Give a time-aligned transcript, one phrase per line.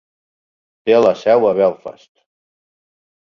[0.89, 2.11] Té la seu a Belfast.